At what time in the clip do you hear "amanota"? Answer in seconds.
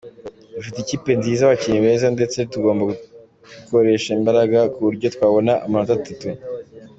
5.65-5.93